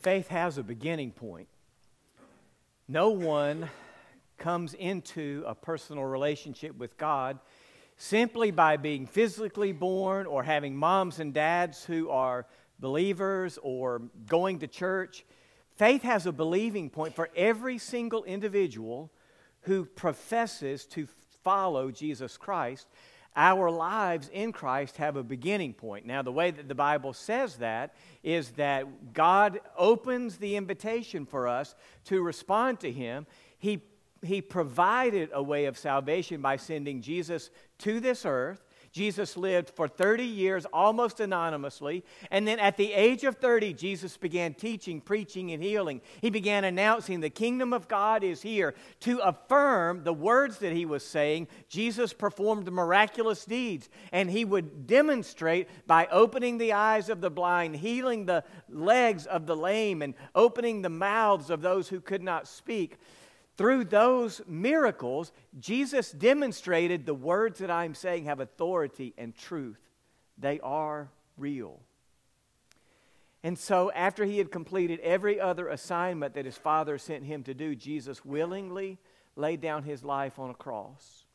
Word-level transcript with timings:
Faith 0.00 0.28
has 0.28 0.56
a 0.56 0.62
beginning 0.62 1.10
point. 1.10 1.46
No 2.88 3.10
one 3.10 3.68
comes 4.38 4.72
into 4.72 5.44
a 5.46 5.54
personal 5.54 6.04
relationship 6.04 6.76
with 6.78 6.96
God 6.96 7.38
simply 7.98 8.50
by 8.50 8.78
being 8.78 9.06
physically 9.06 9.72
born 9.72 10.26
or 10.26 10.42
having 10.42 10.74
moms 10.74 11.20
and 11.20 11.34
dads 11.34 11.84
who 11.84 12.08
are 12.08 12.46
believers 12.78 13.58
or 13.62 14.00
going 14.26 14.58
to 14.60 14.66
church. 14.66 15.26
Faith 15.76 16.02
has 16.02 16.24
a 16.24 16.32
believing 16.32 16.88
point 16.88 17.14
for 17.14 17.28
every 17.36 17.76
single 17.76 18.24
individual 18.24 19.12
who 19.62 19.84
professes 19.84 20.86
to 20.86 21.06
follow 21.44 21.90
Jesus 21.90 22.38
Christ 22.38 22.86
our 23.40 23.70
lives 23.70 24.28
in 24.34 24.52
Christ 24.52 24.98
have 24.98 25.16
a 25.16 25.22
beginning 25.22 25.72
point. 25.72 26.04
Now, 26.04 26.20
the 26.20 26.30
way 26.30 26.50
that 26.50 26.68
the 26.68 26.74
Bible 26.74 27.14
says 27.14 27.56
that 27.56 27.94
is 28.22 28.50
that 28.50 29.14
God 29.14 29.60
opens 29.78 30.36
the 30.36 30.56
invitation 30.56 31.24
for 31.24 31.48
us 31.48 31.74
to 32.04 32.20
respond 32.20 32.80
to 32.80 32.92
Him. 32.92 33.26
He, 33.58 33.80
he 34.22 34.42
provided 34.42 35.30
a 35.32 35.42
way 35.42 35.64
of 35.64 35.78
salvation 35.78 36.42
by 36.42 36.56
sending 36.56 37.00
Jesus 37.00 37.48
to 37.78 37.98
this 37.98 38.26
earth 38.26 38.62
Jesus 38.92 39.36
lived 39.36 39.70
for 39.70 39.86
30 39.86 40.24
years 40.24 40.66
almost 40.72 41.20
anonymously. 41.20 42.04
And 42.30 42.46
then 42.46 42.58
at 42.58 42.76
the 42.76 42.92
age 42.92 43.22
of 43.22 43.36
30, 43.36 43.72
Jesus 43.74 44.16
began 44.16 44.54
teaching, 44.54 45.00
preaching, 45.00 45.52
and 45.52 45.62
healing. 45.62 46.00
He 46.20 46.30
began 46.30 46.64
announcing 46.64 47.20
the 47.20 47.30
kingdom 47.30 47.72
of 47.72 47.86
God 47.86 48.24
is 48.24 48.42
here. 48.42 48.74
To 49.00 49.18
affirm 49.18 50.02
the 50.02 50.12
words 50.12 50.58
that 50.58 50.72
he 50.72 50.86
was 50.86 51.04
saying, 51.04 51.46
Jesus 51.68 52.12
performed 52.12 52.70
miraculous 52.72 53.44
deeds. 53.44 53.88
And 54.10 54.28
he 54.28 54.44
would 54.44 54.88
demonstrate 54.88 55.68
by 55.86 56.08
opening 56.10 56.58
the 56.58 56.72
eyes 56.72 57.08
of 57.08 57.20
the 57.20 57.30
blind, 57.30 57.76
healing 57.76 58.26
the 58.26 58.42
legs 58.68 59.26
of 59.26 59.46
the 59.46 59.56
lame, 59.56 60.02
and 60.02 60.14
opening 60.34 60.82
the 60.82 60.88
mouths 60.88 61.48
of 61.48 61.62
those 61.62 61.88
who 61.88 62.00
could 62.00 62.22
not 62.22 62.48
speak 62.48 62.98
through 63.60 63.84
those 63.84 64.40
miracles, 64.48 65.32
Jesus 65.58 66.12
demonstrated 66.12 67.04
the 67.04 67.12
words 67.12 67.58
that 67.58 67.70
I'm 67.70 67.94
saying 67.94 68.24
have 68.24 68.40
authority 68.40 69.12
and 69.18 69.36
truth. 69.36 69.76
They 70.38 70.60
are 70.60 71.10
real. 71.36 71.78
And 73.42 73.58
so, 73.58 73.92
after 73.92 74.24
he 74.24 74.38
had 74.38 74.50
completed 74.50 74.98
every 75.00 75.38
other 75.38 75.68
assignment 75.68 76.32
that 76.36 76.46
his 76.46 76.56
father 76.56 76.96
sent 76.96 77.24
him 77.24 77.42
to 77.42 77.52
do, 77.52 77.74
Jesus 77.74 78.24
willingly 78.24 78.96
laid 79.36 79.60
down 79.60 79.82
his 79.82 80.02
life 80.02 80.38
on 80.38 80.48
a 80.48 80.54
cross. 80.54 81.26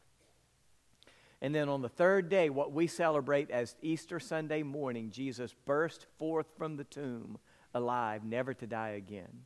And 1.44 1.54
then 1.54 1.70
on 1.70 1.84
the 1.84 1.90
third 1.90 2.28
day, 2.28 2.50
what 2.50 2.72
we 2.72 2.88
celebrate 2.88 3.52
as 3.52 3.76
Easter 3.84 4.20
Sunday 4.20 4.64
morning, 4.64 5.12
Jesus 5.12 5.54
burst 5.66 6.08
forth 6.18 6.48
from 6.58 6.76
the 6.76 6.86
tomb 6.86 7.38
alive, 7.76 8.24
never 8.24 8.56
to 8.56 8.66
die 8.66 8.94
again 8.98 9.44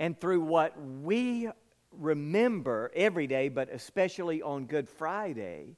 and 0.00 0.18
through 0.18 0.40
what 0.40 0.74
we 1.02 1.50
remember 1.92 2.90
every 2.96 3.26
day, 3.26 3.50
but 3.50 3.68
especially 3.70 4.40
on 4.40 4.64
Good 4.64 4.88
Friday, 4.88 5.76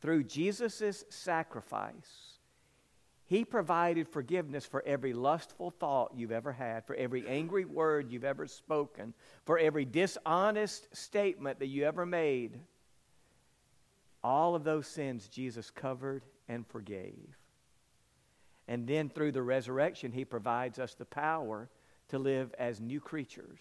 through 0.00 0.24
Jesus' 0.24 1.04
sacrifice, 1.08 2.38
He 3.26 3.44
provided 3.44 4.08
forgiveness 4.08 4.66
for 4.66 4.82
every 4.84 5.12
lustful 5.12 5.70
thought 5.70 6.14
you've 6.16 6.32
ever 6.32 6.50
had, 6.50 6.84
for 6.84 6.96
every 6.96 7.26
angry 7.28 7.64
word 7.64 8.10
you've 8.10 8.24
ever 8.24 8.48
spoken, 8.48 9.14
for 9.46 9.56
every 9.56 9.84
dishonest 9.84 10.88
statement 10.94 11.60
that 11.60 11.68
you 11.68 11.84
ever 11.84 12.04
made. 12.04 12.58
All 14.24 14.56
of 14.56 14.64
those 14.64 14.88
sins 14.88 15.28
Jesus 15.28 15.70
covered 15.70 16.24
and 16.48 16.66
forgave. 16.66 17.38
And 18.66 18.84
then 18.88 19.08
through 19.08 19.30
the 19.30 19.42
resurrection, 19.42 20.10
He 20.10 20.24
provides 20.24 20.80
us 20.80 20.94
the 20.94 21.04
power 21.04 21.68
to 22.10 22.18
live 22.18 22.54
as 22.58 22.80
new 22.80 23.00
creatures. 23.00 23.60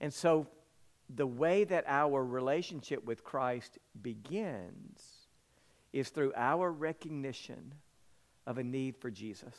And 0.00 0.12
so, 0.12 0.46
the 1.14 1.26
way 1.26 1.64
that 1.64 1.84
our 1.86 2.24
relationship 2.24 3.04
with 3.04 3.22
Christ 3.22 3.78
begins 4.00 5.28
is 5.92 6.08
through 6.08 6.32
our 6.36 6.70
recognition 6.70 7.74
of 8.46 8.58
a 8.58 8.64
need 8.64 8.96
for 8.96 9.10
Jesus. 9.10 9.56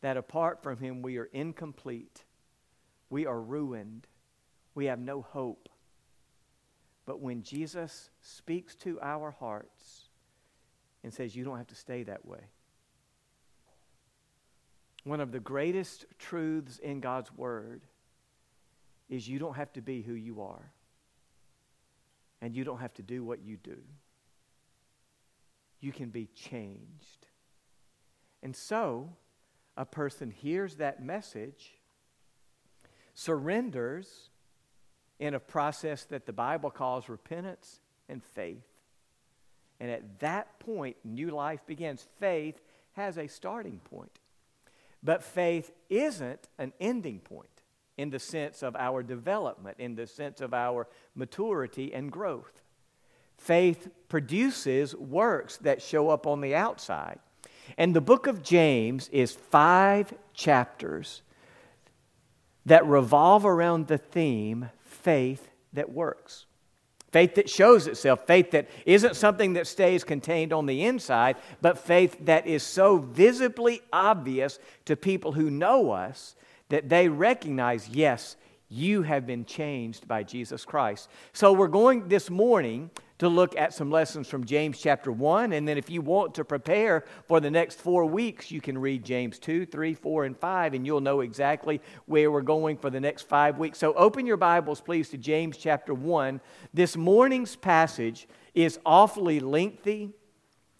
That 0.00 0.16
apart 0.16 0.62
from 0.62 0.78
Him, 0.78 1.02
we 1.02 1.16
are 1.18 1.28
incomplete, 1.32 2.24
we 3.08 3.24
are 3.24 3.40
ruined, 3.40 4.06
we 4.74 4.86
have 4.86 4.98
no 4.98 5.22
hope. 5.22 5.68
But 7.06 7.20
when 7.20 7.42
Jesus 7.42 8.10
speaks 8.20 8.74
to 8.76 9.00
our 9.00 9.30
hearts 9.30 10.08
and 11.02 11.14
says, 11.14 11.34
You 11.34 11.44
don't 11.44 11.56
have 11.56 11.68
to 11.68 11.76
stay 11.76 12.02
that 12.02 12.26
way, 12.26 12.40
one 15.06 15.20
of 15.20 15.30
the 15.30 15.38
greatest 15.38 16.04
truths 16.18 16.78
in 16.78 16.98
God's 16.98 17.32
Word 17.32 17.82
is 19.08 19.28
you 19.28 19.38
don't 19.38 19.54
have 19.54 19.72
to 19.74 19.80
be 19.80 20.02
who 20.02 20.14
you 20.14 20.42
are, 20.42 20.72
and 22.42 22.56
you 22.56 22.64
don't 22.64 22.80
have 22.80 22.92
to 22.94 23.02
do 23.02 23.22
what 23.22 23.40
you 23.44 23.56
do. 23.56 23.78
You 25.78 25.92
can 25.92 26.08
be 26.08 26.26
changed. 26.34 27.28
And 28.42 28.54
so, 28.56 29.10
a 29.76 29.84
person 29.84 30.32
hears 30.32 30.74
that 30.76 31.00
message, 31.00 31.74
surrenders 33.14 34.30
in 35.20 35.34
a 35.34 35.40
process 35.40 36.02
that 36.06 36.26
the 36.26 36.32
Bible 36.32 36.70
calls 36.70 37.08
repentance 37.08 37.78
and 38.08 38.24
faith. 38.24 38.66
And 39.78 39.88
at 39.88 40.18
that 40.18 40.58
point, 40.58 40.96
new 41.04 41.30
life 41.30 41.60
begins. 41.64 42.04
Faith 42.18 42.60
has 42.94 43.18
a 43.18 43.28
starting 43.28 43.78
point. 43.78 44.18
But 45.02 45.22
faith 45.22 45.72
isn't 45.88 46.48
an 46.58 46.72
ending 46.80 47.20
point 47.20 47.48
in 47.96 48.10
the 48.10 48.18
sense 48.18 48.62
of 48.62 48.76
our 48.76 49.02
development, 49.02 49.76
in 49.78 49.94
the 49.94 50.06
sense 50.06 50.40
of 50.40 50.52
our 50.52 50.86
maturity 51.14 51.94
and 51.94 52.10
growth. 52.10 52.62
Faith 53.38 53.88
produces 54.08 54.94
works 54.94 55.56
that 55.58 55.82
show 55.82 56.08
up 56.08 56.26
on 56.26 56.40
the 56.40 56.54
outside. 56.54 57.18
And 57.76 57.94
the 57.94 58.00
book 58.00 58.26
of 58.26 58.42
James 58.42 59.08
is 59.08 59.32
five 59.32 60.12
chapters 60.34 61.22
that 62.64 62.86
revolve 62.86 63.44
around 63.44 63.86
the 63.86 63.98
theme 63.98 64.70
faith 64.82 65.48
that 65.72 65.92
works. 65.92 66.45
Faith 67.16 67.36
that 67.36 67.48
shows 67.48 67.86
itself, 67.86 68.26
faith 68.26 68.50
that 68.50 68.68
isn't 68.84 69.16
something 69.16 69.54
that 69.54 69.66
stays 69.66 70.04
contained 70.04 70.52
on 70.52 70.66
the 70.66 70.84
inside, 70.84 71.36
but 71.62 71.78
faith 71.78 72.14
that 72.26 72.46
is 72.46 72.62
so 72.62 72.98
visibly 72.98 73.80
obvious 73.90 74.58
to 74.84 74.96
people 74.96 75.32
who 75.32 75.48
know 75.48 75.92
us 75.92 76.36
that 76.68 76.90
they 76.90 77.08
recognize, 77.08 77.88
yes, 77.88 78.36
you 78.68 79.00
have 79.00 79.26
been 79.26 79.46
changed 79.46 80.06
by 80.06 80.22
Jesus 80.22 80.66
Christ. 80.66 81.08
So 81.32 81.54
we're 81.54 81.68
going 81.68 82.08
this 82.08 82.28
morning 82.28 82.90
to 83.18 83.28
look 83.28 83.56
at 83.56 83.72
some 83.72 83.90
lessons 83.90 84.28
from 84.28 84.44
James 84.44 84.78
chapter 84.78 85.10
1. 85.10 85.52
And 85.52 85.66
then 85.66 85.78
if 85.78 85.88
you 85.88 86.02
want 86.02 86.34
to 86.34 86.44
prepare 86.44 87.04
for 87.26 87.40
the 87.40 87.50
next 87.50 87.80
four 87.80 88.04
weeks, 88.04 88.50
you 88.50 88.60
can 88.60 88.76
read 88.76 89.04
James 89.04 89.38
2, 89.38 89.66
3, 89.66 89.94
4, 89.94 90.24
and 90.24 90.36
5, 90.36 90.74
and 90.74 90.86
you'll 90.86 91.00
know 91.00 91.20
exactly 91.20 91.80
where 92.06 92.30
we're 92.30 92.42
going 92.42 92.76
for 92.76 92.90
the 92.90 93.00
next 93.00 93.22
five 93.22 93.58
weeks. 93.58 93.78
So 93.78 93.94
open 93.94 94.26
your 94.26 94.36
Bibles, 94.36 94.80
please, 94.80 95.08
to 95.10 95.18
James 95.18 95.56
chapter 95.56 95.94
1. 95.94 96.40
This 96.74 96.96
morning's 96.96 97.56
passage 97.56 98.28
is 98.54 98.78
awfully 98.84 99.40
lengthy. 99.40 100.12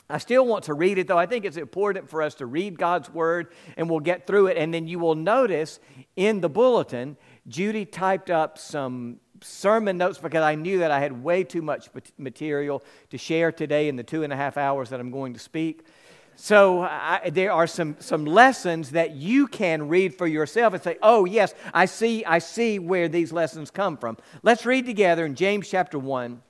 I 0.09 0.19
still 0.19 0.47
want 0.47 0.65
to 0.65 0.75
read 0.75 0.99
it, 0.99 1.09
though. 1.09 1.19
I 1.19 1.27
think 1.27 1.45
it's 1.45 1.57
important 1.57 2.09
for 2.09 2.23
us 2.23 2.35
to 2.37 2.47
read 2.47 2.79
God's 2.79 3.11
word, 3.11 3.53
and 3.77 3.91
we'll 3.91 4.01
get 4.01 4.27
through 4.27 4.47
it. 4.49 4.57
And 4.57 4.73
then 4.73 4.87
you 4.87 5.01
will 5.01 5.17
notice 5.17 5.81
in 6.15 6.41
the 6.41 6.49
bulletin, 6.49 7.17
Judy 7.49 7.85
typed 7.85 8.31
up 8.31 8.57
some 8.57 9.19
sermon 9.43 9.99
notes 9.99 10.19
because 10.19 10.43
I 10.43 10.55
knew 10.55 10.79
that 10.79 10.91
I 10.91 11.01
had 11.01 11.23
way 11.23 11.45
too 11.45 11.63
much 11.63 11.89
material 12.19 12.83
to 13.11 13.19
share 13.19 13.53
today 13.53 13.89
in 13.89 13.97
the 13.97 14.03
two 14.03 14.23
and 14.23 14.33
a 14.33 14.37
half 14.37 14.57
hours 14.57 14.91
that 14.91 15.01
I'm 15.01 15.11
going 15.11 15.35
to 15.35 15.41
speak. 15.41 15.85
So 16.37 16.83
I, 16.83 17.31
there 17.33 17.51
are 17.51 17.67
some, 17.67 17.97
some 17.99 18.27
lessons 18.27 18.91
that 18.91 19.13
you 19.13 19.47
can 19.47 19.89
read 19.89 20.15
for 20.15 20.27
yourself 20.27 20.75
and 20.75 20.83
say, 20.83 20.99
oh, 21.03 21.25
yes, 21.25 21.55
I 21.73 21.87
see, 21.87 22.25
I 22.27 22.39
see 22.41 22.79
where 22.79 23.09
these 23.09 23.33
lessons 23.33 23.71
come 23.71 23.97
from. 23.97 24.19
Let's 24.43 24.67
read 24.67 24.85
together 24.85 25.25
in 25.25 25.35
James 25.35 25.69
chapter 25.69 25.99
1, 25.99 26.43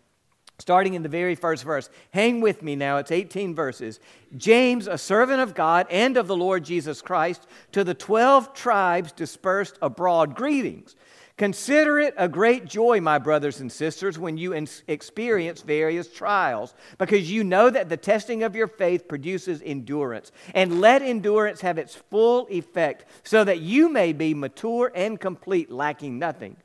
starting 0.59 0.95
in 0.95 1.05
the 1.05 1.09
very 1.09 1.37
first 1.37 1.63
verse. 1.63 1.89
Hang 2.11 2.41
with 2.41 2.63
me 2.63 2.75
now, 2.75 2.97
it's 2.97 3.13
18 3.13 3.55
verses. 3.55 4.01
James, 4.37 4.89
a 4.89 4.99
servant 4.99 5.41
of 5.41 5.55
God 5.55 5.87
and 5.89 6.17
of 6.17 6.27
the 6.27 6.37
Lord 6.37 6.65
Jesus 6.65 7.01
Christ, 7.01 7.47
to 7.71 7.85
the 7.85 7.95
12 7.95 8.55
tribes 8.55 9.13
dispersed 9.13 9.79
abroad, 9.81 10.35
greetings. 10.35 10.97
Consider 11.37 11.99
it 11.99 12.15
a 12.17 12.31
great 12.31 12.65
joy, 12.65 12.99
my 12.99 13.19
brothers 13.19 13.61
and 13.61 13.71
sisters, 13.71 14.19
when 14.19 14.39
you 14.39 14.55
experience 14.89 15.61
various 15.61 16.11
trials, 16.11 16.75
because 16.97 17.31
you 17.31 17.45
know 17.45 17.69
that 17.69 17.91
the 17.91 17.97
testing 17.99 18.43
of 18.43 18.57
your 18.57 18.67
faith 18.67 19.07
produces 19.07 19.61
endurance. 19.63 20.33
And 20.55 20.81
let 20.81 21.03
endurance 21.03 21.61
have 21.61 21.77
its 21.77 21.95
full 21.95 22.47
effect, 22.51 23.05
so 23.23 23.45
that 23.45 23.61
you 23.61 23.91
may 23.91 24.15
be 24.15 24.33
mature 24.33 24.91
and 24.95 25.21
complete, 25.21 25.71
lacking 25.71 26.19
nothing. 26.19 26.57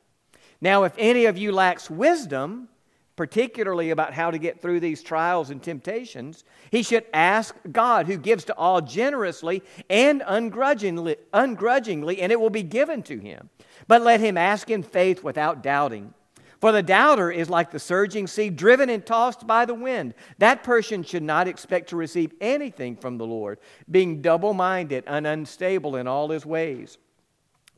Now, 0.62 0.84
if 0.84 0.94
any 0.96 1.26
of 1.26 1.36
you 1.36 1.52
lacks 1.52 1.90
wisdom, 1.90 2.68
particularly 3.14 3.90
about 3.90 4.14
how 4.14 4.30
to 4.30 4.38
get 4.38 4.62
through 4.62 4.80
these 4.80 5.02
trials 5.02 5.50
and 5.50 5.62
temptations, 5.62 6.44
he 6.70 6.82
should 6.82 7.04
ask 7.12 7.54
God, 7.70 8.06
who 8.06 8.16
gives 8.16 8.44
to 8.44 8.56
all 8.56 8.80
generously 8.80 9.62
and 9.90 10.22
ungrudgingly, 10.26 11.16
ungrudgingly, 11.34 12.22
and 12.22 12.32
it 12.32 12.40
will 12.40 12.48
be 12.48 12.62
given 12.62 13.02
to 13.02 13.18
him. 13.18 13.50
But 13.88 14.02
let 14.02 14.20
him 14.20 14.36
ask 14.36 14.70
in 14.70 14.82
faith 14.82 15.22
without 15.22 15.62
doubting. 15.62 16.14
For 16.60 16.70
the 16.70 16.82
doubter 16.82 17.28
is 17.28 17.50
like 17.50 17.72
the 17.72 17.80
surging 17.80 18.28
sea, 18.28 18.48
driven 18.48 18.88
and 18.88 19.04
tossed 19.04 19.48
by 19.48 19.64
the 19.64 19.74
wind. 19.74 20.14
That 20.38 20.62
person 20.62 21.02
should 21.02 21.24
not 21.24 21.48
expect 21.48 21.88
to 21.88 21.96
receive 21.96 22.32
anything 22.40 22.94
from 22.94 23.18
the 23.18 23.26
Lord, 23.26 23.58
being 23.90 24.22
double 24.22 24.54
minded 24.54 25.02
and 25.08 25.26
unstable 25.26 25.96
in 25.96 26.06
all 26.06 26.28
his 26.28 26.46
ways. 26.46 26.98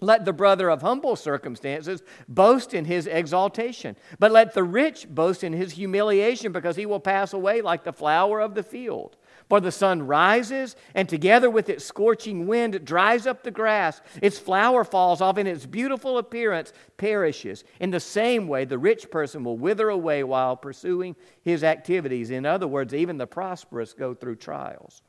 Let 0.00 0.26
the 0.26 0.34
brother 0.34 0.68
of 0.68 0.82
humble 0.82 1.16
circumstances 1.16 2.02
boast 2.28 2.74
in 2.74 2.84
his 2.84 3.06
exaltation, 3.06 3.96
but 4.18 4.32
let 4.32 4.52
the 4.52 4.64
rich 4.64 5.08
boast 5.08 5.42
in 5.42 5.54
his 5.54 5.72
humiliation, 5.72 6.52
because 6.52 6.76
he 6.76 6.84
will 6.84 7.00
pass 7.00 7.32
away 7.32 7.62
like 7.62 7.84
the 7.84 7.92
flower 7.92 8.40
of 8.40 8.54
the 8.54 8.62
field. 8.62 9.16
For 9.48 9.60
the 9.60 9.70
sun 9.70 10.06
rises, 10.06 10.74
and 10.94 11.08
together 11.08 11.50
with 11.50 11.68
its 11.68 11.84
scorching 11.84 12.46
wind, 12.46 12.74
it 12.74 12.84
dries 12.84 13.26
up 13.26 13.42
the 13.42 13.50
grass. 13.50 14.00
Its 14.22 14.38
flower 14.38 14.84
falls 14.84 15.20
off, 15.20 15.36
and 15.36 15.46
its 15.46 15.66
beautiful 15.66 16.16
appearance 16.16 16.72
perishes. 16.96 17.62
In 17.78 17.90
the 17.90 18.00
same 18.00 18.48
way, 18.48 18.64
the 18.64 18.78
rich 18.78 19.10
person 19.10 19.44
will 19.44 19.58
wither 19.58 19.90
away 19.90 20.24
while 20.24 20.56
pursuing 20.56 21.14
his 21.42 21.62
activities. 21.62 22.30
In 22.30 22.46
other 22.46 22.66
words, 22.66 22.94
even 22.94 23.18
the 23.18 23.26
prosperous 23.26 23.92
go 23.92 24.14
through 24.14 24.36
trials. 24.36 25.02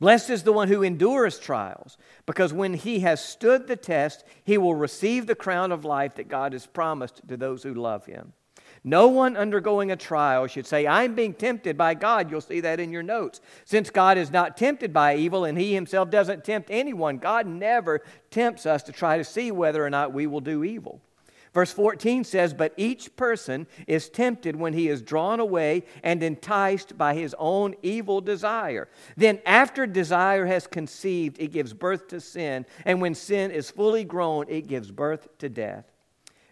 Blessed 0.00 0.30
is 0.30 0.42
the 0.42 0.52
one 0.52 0.68
who 0.68 0.82
endures 0.82 1.38
trials, 1.38 1.98
because 2.24 2.52
when 2.52 2.74
he 2.74 3.00
has 3.00 3.22
stood 3.22 3.66
the 3.66 3.76
test, 3.76 4.24
he 4.42 4.56
will 4.56 4.74
receive 4.74 5.26
the 5.26 5.34
crown 5.34 5.70
of 5.70 5.84
life 5.84 6.14
that 6.14 6.28
God 6.28 6.54
has 6.54 6.66
promised 6.66 7.20
to 7.28 7.36
those 7.36 7.62
who 7.62 7.74
love 7.74 8.06
him. 8.06 8.32
No 8.82 9.08
one 9.08 9.36
undergoing 9.36 9.90
a 9.90 9.96
trial 9.96 10.46
should 10.46 10.66
say, 10.66 10.86
I'm 10.86 11.14
being 11.14 11.34
tempted 11.34 11.76
by 11.76 11.94
God. 11.94 12.30
You'll 12.30 12.40
see 12.40 12.60
that 12.60 12.80
in 12.80 12.90
your 12.90 13.02
notes. 13.02 13.40
Since 13.66 13.90
God 13.90 14.16
is 14.16 14.30
not 14.30 14.56
tempted 14.56 14.92
by 14.92 15.16
evil 15.16 15.44
and 15.44 15.58
he 15.58 15.74
himself 15.74 16.10
doesn't 16.10 16.44
tempt 16.44 16.70
anyone, 16.70 17.18
God 17.18 17.46
never 17.46 18.00
tempts 18.30 18.64
us 18.64 18.82
to 18.84 18.92
try 18.92 19.18
to 19.18 19.24
see 19.24 19.50
whether 19.50 19.84
or 19.84 19.90
not 19.90 20.14
we 20.14 20.26
will 20.26 20.40
do 20.40 20.64
evil. 20.64 21.02
Verse 21.52 21.72
14 21.72 22.24
says, 22.24 22.54
But 22.54 22.72
each 22.76 23.16
person 23.16 23.66
is 23.86 24.08
tempted 24.08 24.56
when 24.56 24.72
he 24.72 24.88
is 24.88 25.02
drawn 25.02 25.40
away 25.40 25.82
and 26.02 26.22
enticed 26.22 26.96
by 26.96 27.14
his 27.14 27.34
own 27.38 27.74
evil 27.82 28.20
desire. 28.20 28.88
Then, 29.16 29.40
after 29.44 29.86
desire 29.86 30.46
has 30.46 30.66
conceived, 30.66 31.40
it 31.40 31.48
gives 31.48 31.72
birth 31.72 32.08
to 32.08 32.20
sin. 32.20 32.66
And 32.84 33.00
when 33.00 33.14
sin 33.14 33.50
is 33.50 33.70
fully 33.70 34.04
grown, 34.04 34.46
it 34.48 34.68
gives 34.68 34.90
birth 34.90 35.28
to 35.38 35.48
death. 35.48 35.84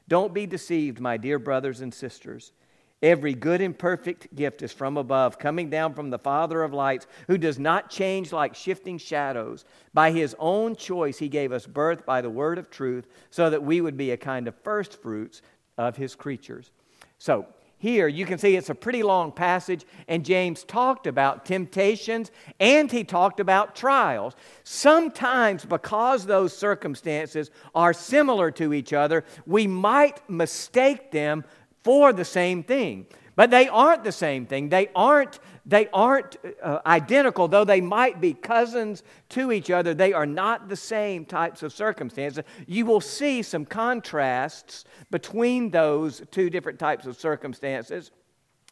Don't 0.09 0.35
be 0.35 0.47
deceived, 0.47 1.01
my 1.01 1.17
dear 1.17 1.39
brothers 1.39 1.81
and 1.81 1.93
sisters. 1.93 2.53
Every 3.01 3.35
good 3.35 3.61
and 3.61 3.79
perfect 3.79 4.35
gift 4.35 4.63
is 4.63 4.73
from 4.73 4.97
above, 4.97 5.39
coming 5.39 5.71
down 5.71 5.95
from 5.95 6.11
the 6.11 6.19
Father 6.19 6.65
of 6.65 6.73
lights, 6.73 7.07
who 7.29 7.39
does 7.39 7.59
not 7.59 7.91
change 7.91 8.33
like 8.33 8.57
shifting 8.57 8.99
shadows. 8.99 9.65
By 9.95 10.11
his 10.11 10.35
own 10.39 10.75
choice, 10.75 11.19
he 11.19 11.29
gave 11.29 11.53
us 11.53 11.65
birth 11.65 12.05
by 12.05 12.21
the 12.21 12.31
word 12.31 12.59
of 12.59 12.71
truth, 12.71 13.07
so 13.31 13.51
that 13.51 13.63
we 13.63 13.81
would 13.81 13.97
be 13.97 14.11
a 14.11 14.17
kind 14.17 14.49
of 14.49 14.57
first 14.65 15.01
fruits 15.01 15.43
of 15.77 15.97
his 15.97 16.17
creatures. 16.17 16.73
So, 17.19 17.47
here 17.79 18.09
you 18.09 18.27
can 18.27 18.39
see 18.39 18.57
it's 18.57 18.71
a 18.71 18.75
pretty 18.75 19.03
long 19.03 19.31
passage, 19.31 19.85
and 20.09 20.25
James 20.25 20.65
talked 20.65 21.07
about 21.07 21.45
temptations 21.45 22.33
and 22.59 22.91
he 22.91 23.05
talked 23.05 23.39
about 23.39 23.77
trials. 23.77 24.35
Sometimes, 24.65 25.65
because 25.65 26.27
those 26.27 26.57
circumstances 26.57 27.51
are 27.75 27.93
similar 27.93 28.51
to 28.53 28.75
each 28.75 28.93
other, 28.93 29.25
we 29.47 29.67
might 29.67 30.29
mistake 30.29 31.13
them 31.13 31.45
for 31.85 32.13
the 32.13 32.25
same 32.25 32.65
thing. 32.65 33.07
But 33.39 33.53
they 33.53 33.69
aren't 33.69 34.03
the 34.03 34.11
same 34.11 34.47
thing. 34.47 34.69
They 34.69 34.89
aren't, 34.97 35.39
they 35.65 35.89
aren't 35.93 36.39
uh, 36.61 36.81
identical, 36.85 37.47
though 37.47 37.65
they 37.65 37.81
might 37.81 38.21
be 38.21 38.35
cousins 38.35 39.05
to 39.29 39.53
each 39.53 39.71
other. 39.71 39.95
They 39.95 40.13
are 40.13 40.27
not 40.27 40.69
the 40.69 40.75
same 40.75 41.25
types 41.25 41.63
of 41.63 41.73
circumstances. 41.73 42.43
You 42.67 42.85
will 42.85 43.01
see 43.01 43.43
some 43.43 43.65
contrasts 43.65 44.85
between 45.13 45.71
those 45.71 46.21
two 46.33 46.51
different 46.51 46.81
types 46.81 47.07
of 47.07 47.17
circumstances 47.17 48.11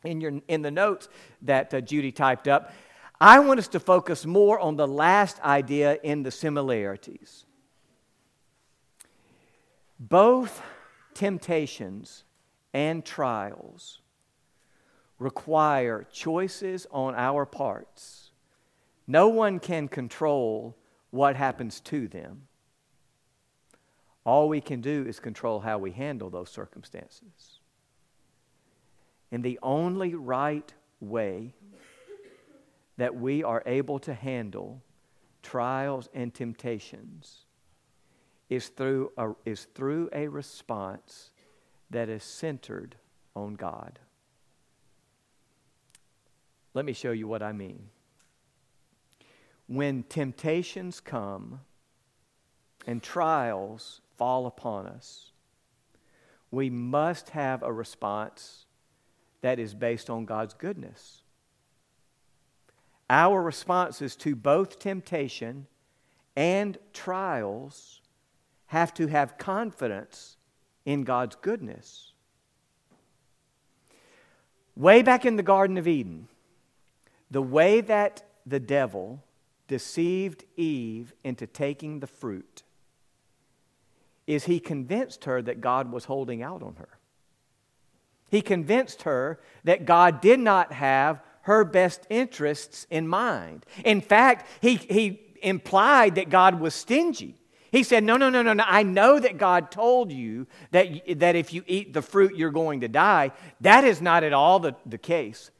in, 0.02 0.20
your, 0.20 0.40
in 0.48 0.62
the 0.62 0.72
notes 0.72 1.08
that 1.42 1.72
uh, 1.72 1.80
Judy 1.80 2.10
typed 2.10 2.48
up. 2.48 2.72
I 3.20 3.38
want 3.38 3.60
us 3.60 3.68
to 3.68 3.78
focus 3.78 4.26
more 4.26 4.58
on 4.58 4.74
the 4.74 4.88
last 4.88 5.38
idea 5.42 6.00
in 6.02 6.24
the 6.24 6.32
similarities. 6.32 7.44
Both 10.00 10.60
temptations 11.14 12.24
and 12.74 13.04
trials 13.04 14.00
require 15.18 16.06
choices 16.12 16.86
on 16.90 17.14
our 17.14 17.46
parts. 17.46 18.30
No 19.06 19.28
one 19.28 19.60
can 19.60 19.88
control 19.88 20.76
what 21.10 21.36
happens 21.36 21.80
to 21.80 22.08
them. 22.08 22.48
All 24.24 24.48
we 24.48 24.60
can 24.60 24.80
do 24.80 25.04
is 25.06 25.20
control 25.20 25.60
how 25.60 25.78
we 25.78 25.92
handle 25.92 26.30
those 26.30 26.50
circumstances. 26.50 27.60
And 29.30 29.42
the 29.42 29.58
only 29.62 30.14
right 30.14 30.72
way 31.00 31.54
that 32.96 33.14
we 33.14 33.44
are 33.44 33.62
able 33.66 33.98
to 34.00 34.14
handle 34.14 34.82
trials 35.42 36.08
and 36.12 36.34
temptations 36.34 37.44
is 38.48 38.68
through 38.68 39.12
a, 39.16 39.32
is 39.44 39.66
through 39.74 40.08
a 40.12 40.28
response 40.28 41.30
that 41.90 42.08
is 42.08 42.22
centered 42.22 42.96
on 43.34 43.54
God. 43.54 43.98
Let 46.76 46.84
me 46.84 46.92
show 46.92 47.12
you 47.12 47.26
what 47.26 47.42
I 47.42 47.52
mean. 47.52 47.88
When 49.66 50.02
temptations 50.02 51.00
come 51.00 51.60
and 52.86 53.02
trials 53.02 54.02
fall 54.18 54.46
upon 54.46 54.86
us, 54.86 55.30
we 56.50 56.68
must 56.68 57.30
have 57.30 57.62
a 57.62 57.72
response 57.72 58.66
that 59.40 59.58
is 59.58 59.72
based 59.72 60.10
on 60.10 60.26
God's 60.26 60.52
goodness. 60.52 61.22
Our 63.08 63.42
responses 63.42 64.14
to 64.16 64.36
both 64.36 64.78
temptation 64.78 65.68
and 66.36 66.76
trials 66.92 68.02
have 68.66 68.92
to 68.92 69.06
have 69.06 69.38
confidence 69.38 70.36
in 70.84 71.04
God's 71.04 71.36
goodness. 71.36 72.12
Way 74.76 75.00
back 75.00 75.24
in 75.24 75.36
the 75.36 75.42
Garden 75.42 75.78
of 75.78 75.88
Eden, 75.88 76.28
the 77.30 77.42
way 77.42 77.80
that 77.80 78.22
the 78.44 78.60
devil 78.60 79.22
deceived 79.68 80.44
Eve 80.56 81.12
into 81.24 81.46
taking 81.46 82.00
the 82.00 82.06
fruit 82.06 82.62
is 84.26 84.44
he 84.44 84.60
convinced 84.60 85.24
her 85.24 85.40
that 85.42 85.60
God 85.60 85.92
was 85.92 86.04
holding 86.06 86.42
out 86.42 86.62
on 86.62 86.76
her. 86.76 86.98
He 88.28 88.42
convinced 88.42 89.02
her 89.02 89.40
that 89.64 89.84
God 89.84 90.20
did 90.20 90.40
not 90.40 90.72
have 90.72 91.20
her 91.42 91.64
best 91.64 92.06
interests 92.10 92.86
in 92.90 93.06
mind. 93.06 93.64
In 93.84 94.00
fact, 94.00 94.48
he, 94.60 94.74
he 94.76 95.20
implied 95.42 96.16
that 96.16 96.28
God 96.28 96.58
was 96.58 96.74
stingy. 96.74 97.36
He 97.70 97.82
said, 97.82 98.02
No, 98.02 98.16
no, 98.16 98.30
no, 98.30 98.42
no, 98.42 98.52
no. 98.52 98.64
I 98.66 98.82
know 98.82 99.20
that 99.20 99.38
God 99.38 99.70
told 99.70 100.10
you 100.10 100.46
that, 100.72 101.18
that 101.18 101.36
if 101.36 101.52
you 101.52 101.62
eat 101.66 101.92
the 101.92 102.02
fruit, 102.02 102.34
you're 102.36 102.50
going 102.50 102.80
to 102.80 102.88
die. 102.88 103.32
That 103.60 103.84
is 103.84 104.00
not 104.00 104.24
at 104.24 104.32
all 104.32 104.58
the, 104.58 104.74
the 104.86 104.98
case. 104.98 105.50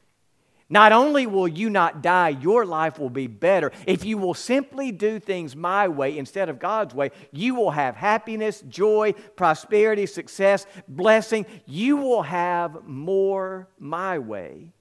Not 0.68 0.90
only 0.90 1.26
will 1.26 1.46
you 1.46 1.70
not 1.70 2.02
die, 2.02 2.30
your 2.30 2.66
life 2.66 2.98
will 2.98 3.10
be 3.10 3.28
better. 3.28 3.70
If 3.86 4.04
you 4.04 4.18
will 4.18 4.34
simply 4.34 4.90
do 4.90 5.20
things 5.20 5.54
my 5.54 5.86
way 5.86 6.18
instead 6.18 6.48
of 6.48 6.58
God's 6.58 6.92
way, 6.92 7.12
you 7.30 7.54
will 7.54 7.70
have 7.70 7.94
happiness, 7.94 8.62
joy, 8.62 9.12
prosperity, 9.36 10.06
success, 10.06 10.66
blessing. 10.88 11.46
You 11.66 11.98
will 11.98 12.22
have 12.22 12.84
more 12.84 13.68
my 13.78 14.18
way 14.18 14.72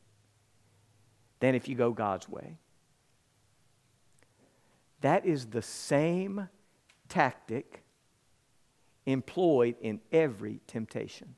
than 1.40 1.54
if 1.54 1.68
you 1.68 1.76
go 1.76 1.92
God's 1.92 2.28
way. 2.28 2.58
That 5.02 5.24
is 5.28 5.46
the 5.48 5.62
same 5.62 6.50
tactic 7.10 7.84
employed 9.06 9.76
in 9.82 10.02
every 10.12 10.62
temptation. 10.66 11.36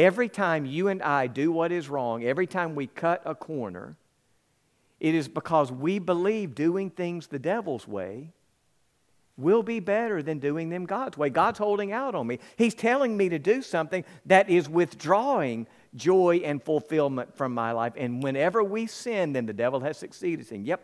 Every 0.00 0.30
time 0.30 0.64
you 0.64 0.88
and 0.88 1.02
I 1.02 1.26
do 1.26 1.52
what 1.52 1.70
is 1.72 1.90
wrong, 1.90 2.24
every 2.24 2.46
time 2.46 2.74
we 2.74 2.86
cut 2.86 3.20
a 3.26 3.34
corner, 3.34 3.96
it 4.98 5.14
is 5.14 5.28
because 5.28 5.70
we 5.70 5.98
believe 5.98 6.54
doing 6.54 6.88
things 6.88 7.26
the 7.26 7.38
devil's 7.38 7.86
way 7.86 8.32
will 9.36 9.62
be 9.62 9.78
better 9.78 10.22
than 10.22 10.38
doing 10.38 10.70
them 10.70 10.86
God's 10.86 11.18
way. 11.18 11.28
God's 11.28 11.58
holding 11.58 11.92
out 11.92 12.14
on 12.14 12.26
me. 12.26 12.38
He's 12.56 12.72
telling 12.72 13.14
me 13.14 13.28
to 13.28 13.38
do 13.38 13.60
something 13.60 14.06
that 14.24 14.48
is 14.48 14.70
withdrawing 14.70 15.66
joy 15.94 16.40
and 16.44 16.62
fulfillment 16.62 17.36
from 17.36 17.52
my 17.52 17.72
life. 17.72 17.92
And 17.94 18.22
whenever 18.22 18.64
we 18.64 18.86
sin, 18.86 19.34
then 19.34 19.44
the 19.44 19.52
devil 19.52 19.80
has 19.80 19.98
succeeded. 19.98 20.46
Saying, 20.46 20.64
Yep, 20.64 20.80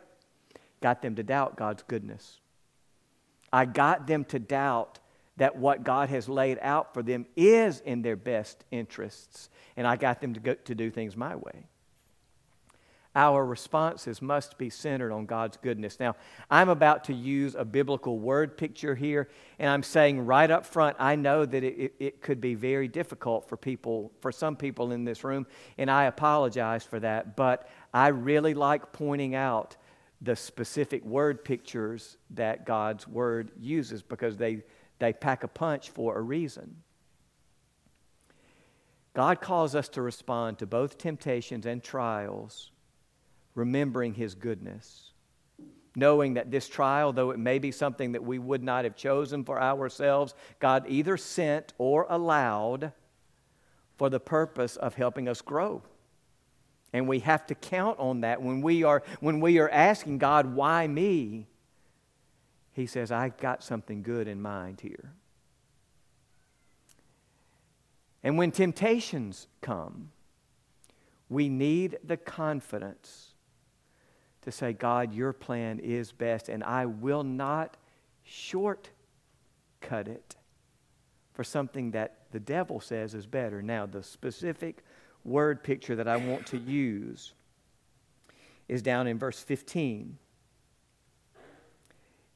got 0.83 1.01
them 1.01 1.15
to 1.15 1.23
doubt 1.23 1.57
God's 1.57 1.83
goodness. 1.85 2.41
I 3.51 3.65
got 3.65 4.07
them 4.07 4.27
to 4.27 4.39
doubt 4.39 4.99
that 5.37 5.57
what 5.57 5.85
God 5.85 6.09
has 6.09 6.29
laid 6.29 6.59
out 6.63 6.95
for 6.95 7.03
them 7.03 7.27
is 7.37 7.81
in 7.81 8.03
their 8.03 8.17
best 8.17 8.65
interests, 8.71 9.51
and 9.77 9.87
I 9.87 9.97
got 9.97 10.21
them 10.21 10.35
to, 10.35 10.41
go, 10.41 10.55
to 10.55 10.75
do 10.75 10.91
things 10.91 11.17
my 11.17 11.37
way. 11.37 11.67
Our 13.15 13.47
responses 13.47 14.21
must 14.21 14.59
be 14.59 14.69
centered 14.69 15.11
on 15.11 15.25
God's 15.25 15.57
goodness. 15.57 15.99
Now, 15.99 16.17
I'm 16.51 16.69
about 16.69 17.05
to 17.05 17.15
use 17.15 17.55
a 17.55 17.65
biblical 17.65 18.19
word 18.19 18.59
picture 18.59 18.95
here, 18.95 19.31
and 19.59 19.71
I'm 19.71 19.83
saying 19.83 20.27
right 20.27 20.51
up 20.51 20.67
front, 20.67 20.97
I 21.01 21.17
know 21.17 21.47
that 21.47 21.65
it, 21.65 21.79
it, 21.79 21.95
it 21.99 22.21
could 22.21 22.43
be 22.43 22.55
very 22.55 22.89
difficult 22.89 23.49
for 23.49 23.57
people, 23.57 24.13
for 24.21 24.31
some 24.31 24.55
people 24.55 24.93
in 24.93 25.05
this 25.05 25.25
room, 25.25 25.47
and 25.79 25.91
I 25.91 26.05
apologize 26.05 26.85
for 26.85 27.01
that, 27.01 27.37
but 27.37 27.69
I 27.95 28.09
really 28.09 28.53
like 28.53 28.93
pointing 28.93 29.35
out 29.35 29.77
the 30.21 30.37
specific 30.37 31.03
word 31.05 31.43
pictures 31.43 32.19
that 32.31 32.67
God's 32.67 33.09
word 33.09 33.51
uses 33.59 34.03
because 34.03 34.37
they, 34.37 34.63
they 34.99 35.13
pack 35.13 35.45
a 35.45 35.49
punch 35.49 35.91
for 35.91 36.17
a 36.17 36.23
reason. 36.23 36.83
God 39.15 39.41
calls 39.41 39.75
us 39.75 39.89
to 39.91 40.03
respond 40.03 40.59
to 40.59 40.67
both 40.67 40.99
temptations 40.99 41.65
and 41.65 41.83
trials 41.83 42.71
remembering 43.55 44.15
his 44.15 44.35
goodness. 44.35 45.13
Knowing 45.95 46.35
that 46.35 46.51
this 46.51 46.69
trial, 46.69 47.13
though 47.13 47.31
it 47.31 47.39
may 47.39 47.59
be 47.59 47.73
something 47.73 48.13
that 48.13 48.23
we 48.23 48.39
would 48.39 48.63
not 48.63 48.85
have 48.85 48.95
chosen 48.95 49.43
for 49.43 49.61
ourselves, 49.61 50.35
God 50.61 50.85
either 50.89 51.17
sent 51.17 51.73
or 51.79 52.07
allowed 52.11 52.93
for 53.97 54.11
the 54.11 54.21
purpose 54.21 54.77
of 54.77 54.95
helping 54.95 55.27
us 55.27 55.41
grow. 55.41 55.83
And 56.93 57.09
we 57.09 57.21
have 57.21 57.47
to 57.47 57.55
count 57.55 57.99
on 57.99 58.21
that 58.21 58.43
when 58.43 58.61
we 58.61 58.85
are, 58.85 59.03
when 59.21 59.41
we 59.41 59.59
are 59.59 59.71
asking 59.71 60.19
God, 60.19 60.55
why 60.55 60.87
me? 60.87 61.47
He 62.77 62.85
says, 62.85 63.11
I've 63.11 63.39
got 63.39 63.65
something 63.65 64.03
good 64.03 64.29
in 64.29 64.43
mind 64.43 64.83
here. 64.83 65.15
And 68.23 68.37
when 68.37 68.51
temptations 68.51 69.49
come, 69.63 70.11
we 71.31 71.49
need 71.49 71.97
the 72.05 72.19
confidence 72.19 73.33
to 74.43 74.53
say, 74.53 74.75
God, 74.75 75.15
your 75.15 75.33
plan 75.33 75.79
is 75.79 76.13
best, 76.13 76.51
and 76.51 76.63
I 76.63 76.85
will 76.85 77.25
not 77.25 77.79
shortcut 78.25 78.91
it 79.91 80.37
for 81.33 81.45
something 81.45 81.93
that 81.93 82.27
the 82.31 82.41
devil 82.41 82.79
says 82.79 83.15
is 83.15 83.25
better. 83.25 83.63
Now, 83.63 83.87
the 83.87 84.03
specific 84.03 84.85
word 85.25 85.63
picture 85.63 85.97
that 85.97 86.09
I 86.09 86.19
want 86.19 86.47
to 86.49 86.59
use 86.59 87.33
is 88.69 88.83
down 88.83 89.07
in 89.07 89.19
verse 89.19 89.41
15. 89.41 90.19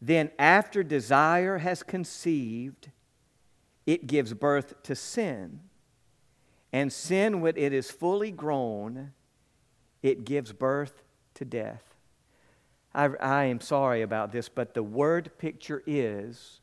Then, 0.02 0.30
after 0.38 0.82
desire 0.82 1.58
has 1.58 1.82
conceived, 1.82 2.90
it 3.86 4.06
gives 4.06 4.32
birth 4.32 4.82
to 4.84 4.94
sin. 4.94 5.60
And 6.72 6.92
sin, 6.92 7.40
when 7.40 7.56
it 7.56 7.72
is 7.72 7.90
fully 7.90 8.30
grown, 8.30 9.12
it 10.02 10.24
gives 10.24 10.52
birth 10.52 11.02
to 11.34 11.44
death. 11.44 11.82
I, 12.94 13.06
I 13.20 13.44
am 13.44 13.60
sorry 13.60 14.02
about 14.02 14.32
this, 14.32 14.48
but 14.48 14.74
the 14.74 14.82
word 14.82 15.30
picture 15.38 15.82
is 15.86 16.60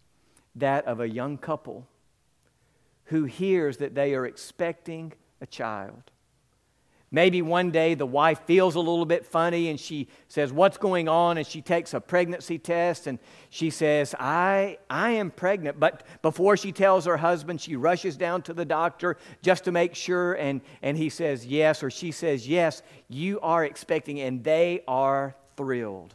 that 0.55 0.85
of 0.85 0.99
a 0.99 1.09
young 1.09 1.37
couple 1.37 1.87
who 3.05 3.25
hears 3.25 3.77
that 3.77 3.95
they 3.95 4.13
are 4.15 4.25
expecting 4.25 5.13
a 5.39 5.45
child. 5.45 6.11
Maybe 7.09 7.41
one 7.41 7.71
day 7.71 7.93
the 7.93 8.05
wife 8.05 8.41
feels 8.45 8.75
a 8.75 8.79
little 8.79 9.05
bit 9.05 9.25
funny 9.25 9.69
and 9.69 9.79
she 9.79 10.09
says, 10.27 10.51
What's 10.51 10.77
going 10.77 11.07
on? 11.07 11.37
And 11.37 11.47
she 11.47 11.61
takes 11.61 11.93
a 11.93 12.01
pregnancy 12.01 12.57
test 12.59 13.07
and 13.07 13.17
she 13.49 13.69
says, 13.69 14.13
I, 14.19 14.77
I 14.89 15.11
am 15.11 15.31
pregnant. 15.31 15.79
But 15.79 16.03
before 16.21 16.57
she 16.57 16.73
tells 16.73 17.05
her 17.05 17.15
husband, 17.15 17.61
she 17.61 17.77
rushes 17.77 18.17
down 18.17 18.41
to 18.43 18.53
the 18.53 18.65
doctor 18.65 19.15
just 19.41 19.63
to 19.63 19.71
make 19.71 19.95
sure. 19.95 20.33
And, 20.33 20.59
and 20.81 20.97
he 20.97 21.07
says, 21.09 21.45
Yes, 21.45 21.81
or 21.81 21.89
she 21.89 22.11
says, 22.11 22.45
Yes, 22.45 22.81
you 23.07 23.39
are 23.39 23.63
expecting. 23.63 24.19
And 24.19 24.43
they 24.43 24.83
are 24.85 25.33
thrilled. 25.55 26.13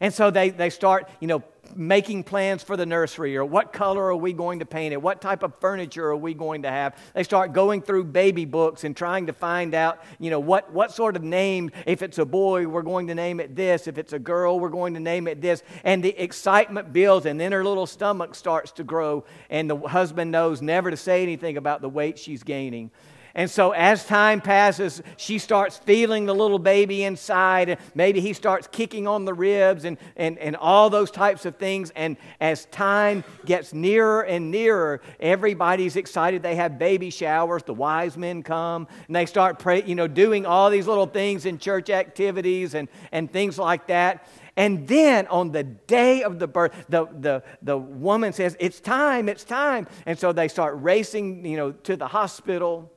And 0.00 0.12
so 0.12 0.30
they, 0.30 0.50
they 0.50 0.70
start, 0.70 1.08
you 1.20 1.28
know, 1.28 1.42
making 1.76 2.24
plans 2.24 2.62
for 2.62 2.76
the 2.76 2.86
nursery 2.86 3.36
or 3.36 3.44
what 3.44 3.72
color 3.72 4.04
are 4.04 4.16
we 4.16 4.32
going 4.32 4.58
to 4.60 4.66
paint 4.66 4.92
it? 4.92 5.00
What 5.00 5.20
type 5.20 5.42
of 5.42 5.58
furniture 5.60 6.06
are 6.06 6.16
we 6.16 6.34
going 6.34 6.62
to 6.62 6.70
have? 6.70 6.96
They 7.14 7.22
start 7.22 7.52
going 7.52 7.82
through 7.82 8.04
baby 8.04 8.44
books 8.44 8.84
and 8.84 8.96
trying 8.96 9.26
to 9.26 9.32
find 9.32 9.74
out, 9.74 10.02
you 10.18 10.30
know, 10.30 10.40
what, 10.40 10.72
what 10.72 10.92
sort 10.92 11.16
of 11.16 11.22
name, 11.22 11.70
if 11.86 12.02
it's 12.02 12.18
a 12.18 12.24
boy, 12.24 12.66
we're 12.66 12.82
going 12.82 13.08
to 13.08 13.14
name 13.14 13.40
it 13.40 13.56
this. 13.56 13.86
If 13.86 13.98
it's 13.98 14.12
a 14.12 14.18
girl, 14.18 14.60
we're 14.60 14.68
going 14.68 14.94
to 14.94 15.00
name 15.00 15.26
it 15.26 15.40
this. 15.40 15.62
And 15.82 16.02
the 16.02 16.20
excitement 16.22 16.92
builds 16.92 17.26
and 17.26 17.40
then 17.40 17.52
her 17.52 17.64
little 17.64 17.86
stomach 17.86 18.34
starts 18.34 18.72
to 18.72 18.84
grow 18.84 19.24
and 19.50 19.68
the 19.68 19.76
husband 19.76 20.30
knows 20.30 20.62
never 20.62 20.90
to 20.90 20.96
say 20.96 21.22
anything 21.22 21.56
about 21.56 21.80
the 21.80 21.88
weight 21.88 22.18
she's 22.18 22.42
gaining. 22.42 22.90
And 23.36 23.50
so 23.50 23.72
as 23.72 24.06
time 24.06 24.40
passes, 24.40 25.02
she 25.16 25.38
starts 25.38 25.76
feeling 25.76 26.26
the 26.26 26.34
little 26.34 26.60
baby 26.60 27.02
inside. 27.02 27.68
And 27.68 27.80
maybe 27.92 28.20
he 28.20 28.32
starts 28.32 28.68
kicking 28.70 29.08
on 29.08 29.24
the 29.24 29.34
ribs 29.34 29.84
and, 29.84 29.98
and, 30.14 30.38
and 30.38 30.54
all 30.54 30.88
those 30.88 31.10
types 31.10 31.44
of 31.44 31.56
things. 31.56 31.90
And 31.96 32.16
as 32.40 32.66
time 32.66 33.24
gets 33.44 33.72
nearer 33.72 34.22
and 34.22 34.52
nearer, 34.52 35.02
everybody's 35.18 35.96
excited. 35.96 36.44
They 36.44 36.54
have 36.54 36.78
baby 36.78 37.10
showers. 37.10 37.64
The 37.64 37.74
wise 37.74 38.16
men 38.16 38.44
come 38.44 38.86
and 39.08 39.16
they 39.16 39.26
start 39.26 39.58
pray, 39.58 39.82
you 39.82 39.96
know, 39.96 40.06
doing 40.06 40.46
all 40.46 40.70
these 40.70 40.86
little 40.86 41.06
things 41.06 41.44
in 41.44 41.58
church 41.58 41.90
activities 41.90 42.74
and, 42.74 42.88
and 43.10 43.32
things 43.32 43.58
like 43.58 43.88
that. 43.88 44.28
And 44.56 44.86
then 44.86 45.26
on 45.26 45.50
the 45.50 45.64
day 45.64 46.22
of 46.22 46.38
the 46.38 46.46
birth, 46.46 46.72
the, 46.88 47.06
the, 47.06 47.42
the 47.62 47.76
woman 47.76 48.32
says, 48.32 48.56
It's 48.60 48.78
time, 48.78 49.28
it's 49.28 49.42
time. 49.42 49.88
And 50.06 50.16
so 50.16 50.32
they 50.32 50.46
start 50.46 50.76
racing, 50.80 51.44
you 51.44 51.56
know, 51.56 51.72
to 51.72 51.96
the 51.96 52.06
hospital. 52.06 52.93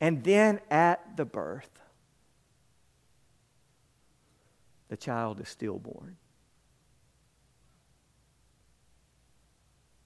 And 0.00 0.24
then 0.24 0.60
at 0.70 1.16
the 1.16 1.24
birth, 1.24 1.68
the 4.88 4.96
child 4.96 5.40
is 5.40 5.48
stillborn. 5.48 6.16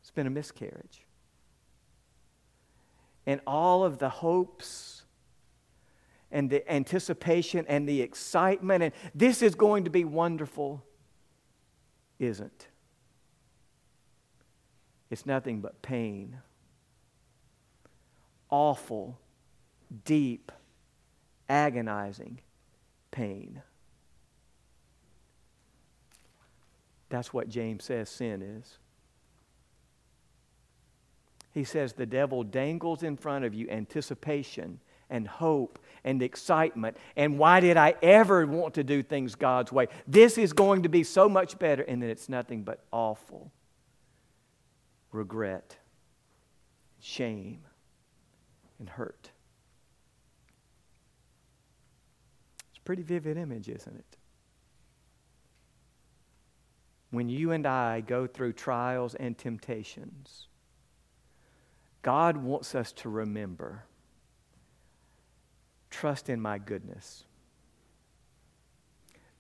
It's 0.01 0.11
been 0.11 0.27
a 0.27 0.31
miscarriage. 0.31 1.03
And 3.27 3.41
all 3.47 3.85
of 3.85 3.99
the 3.99 4.09
hopes 4.09 5.03
and 6.31 6.51
the 6.51 6.71
anticipation 6.71 7.65
and 7.69 7.89
the 7.89 8.03
excitement, 8.03 8.83
and 8.83 8.93
this 9.15 9.41
is 9.41 9.55
going 9.55 9.85
to 9.85 9.91
be 9.91 10.05
wonderful, 10.05 10.85
isn't. 12.19 12.69
It's 15.11 15.25
nothing 15.25 15.61
but 15.61 15.81
pain, 15.81 16.39
awful 18.51 19.19
deep, 20.05 20.53
agonizing 21.49 22.41
pain. 23.11 23.63
That's 27.09 27.33
what 27.33 27.49
James 27.49 27.85
says 27.85 28.09
sin 28.09 28.43
is. 28.43 28.79
He 31.53 31.63
says 31.63 31.93
the 31.93 32.07
devil 32.07 32.43
dangles 32.43 33.05
in 33.05 33.17
front 33.17 33.45
of 33.45 33.55
you 33.55 33.71
anticipation 33.71 34.81
and 35.09 35.29
hope 35.29 35.79
and 36.03 36.21
excitement. 36.23 36.97
And 37.15 37.39
why 37.39 37.61
did 37.61 37.77
I 37.77 37.95
ever 38.03 38.45
want 38.47 38.75
to 38.75 38.83
do 38.83 39.03
things 39.03 39.37
God's 39.37 39.71
way? 39.71 39.87
This 40.09 40.37
is 40.37 40.53
going 40.53 40.83
to 40.83 40.89
be 40.89 41.05
so 41.05 41.29
much 41.29 41.59
better. 41.59 41.83
And 41.83 42.03
then 42.03 42.11
it's 42.11 42.29
nothing 42.29 42.65
but 42.65 42.81
awful 42.91 43.53
regret, 45.13 45.77
shame, 47.01 47.61
and 48.81 48.89
hurt. 48.89 49.31
Pretty 52.85 53.03
vivid 53.03 53.37
image, 53.37 53.69
isn't 53.69 53.97
it? 53.97 54.17
When 57.11 57.29
you 57.29 57.53
and 57.53 57.67
I 57.67 58.01
go 58.01 58.27
through 58.27 58.55
trials 58.55 59.15
and 59.15 59.39
temptations, 59.39 60.49
God 62.03 62.37
wants 62.37 62.75
us 62.75 62.93
to 62.93 63.09
remember 63.09 63.85
trust 65.91 66.29
in 66.29 66.41
my 66.41 66.59
goodness. 66.59 67.25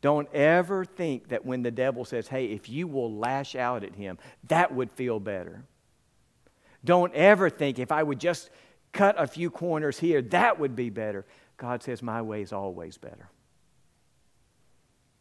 Don't 0.00 0.28
ever 0.32 0.84
think 0.84 1.28
that 1.28 1.44
when 1.44 1.62
the 1.62 1.70
devil 1.70 2.04
says, 2.04 2.28
hey, 2.28 2.46
if 2.46 2.68
you 2.68 2.86
will 2.86 3.12
lash 3.12 3.56
out 3.56 3.82
at 3.82 3.96
him, 3.96 4.18
that 4.48 4.72
would 4.72 4.92
feel 4.92 5.18
better. 5.18 5.64
Don't 6.84 7.12
ever 7.14 7.50
think 7.50 7.78
if 7.78 7.90
I 7.90 8.02
would 8.02 8.20
just 8.20 8.50
cut 8.92 9.16
a 9.18 9.26
few 9.26 9.50
corners 9.50 9.98
here, 9.98 10.22
that 10.22 10.60
would 10.60 10.76
be 10.76 10.90
better. 10.90 11.24
God 11.56 11.82
says, 11.82 12.02
my 12.02 12.22
way 12.22 12.42
is 12.42 12.52
always 12.52 12.98
better. 12.98 13.30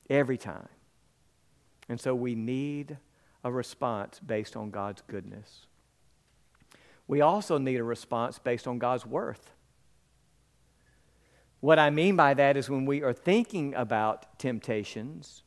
Every 0.10 0.38
time. 0.38 0.69
And 1.89 2.00
so 2.00 2.15
we 2.15 2.36
need 2.36 2.98
a 3.43 3.51
response 3.51 4.19
based 4.19 4.55
on 4.55 4.72
God's 4.72 5.01
goodness. 5.07 5.65
We 7.07 7.22
also 7.22 7.57
need 7.57 7.77
a 7.77 7.83
response 7.83 8.39
based 8.39 8.67
on 8.67 8.79
God's 8.79 9.05
worth. 9.05 9.51
What 11.60 11.79
I 11.79 11.89
mean 11.89 12.15
by 12.15 12.33
that 12.33 12.57
is 12.57 12.69
when 12.69 12.86
we 12.86 13.03
are 13.03 13.13
thinking 13.13 13.74
about 13.74 14.38
temptations, 14.39 15.43